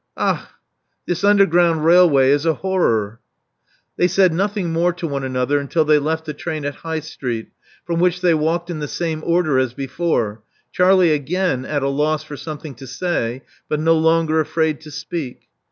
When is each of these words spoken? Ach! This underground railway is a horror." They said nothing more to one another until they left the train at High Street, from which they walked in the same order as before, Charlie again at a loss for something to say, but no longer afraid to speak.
Ach! 0.17 0.47
This 1.05 1.23
underground 1.23 1.85
railway 1.85 2.31
is 2.31 2.43
a 2.47 2.55
horror." 2.55 3.19
They 3.97 4.07
said 4.07 4.33
nothing 4.33 4.73
more 4.73 4.91
to 4.93 5.05
one 5.07 5.23
another 5.23 5.59
until 5.59 5.85
they 5.85 5.99
left 5.99 6.25
the 6.25 6.33
train 6.33 6.65
at 6.65 6.73
High 6.77 7.01
Street, 7.01 7.49
from 7.85 7.99
which 7.99 8.19
they 8.21 8.33
walked 8.33 8.71
in 8.71 8.79
the 8.79 8.87
same 8.87 9.21
order 9.23 9.59
as 9.59 9.75
before, 9.75 10.41
Charlie 10.71 11.11
again 11.13 11.65
at 11.65 11.83
a 11.83 11.87
loss 11.87 12.23
for 12.23 12.35
something 12.35 12.73
to 12.77 12.87
say, 12.87 13.43
but 13.69 13.79
no 13.79 13.93
longer 13.95 14.39
afraid 14.39 14.81
to 14.81 14.89
speak. 14.89 15.41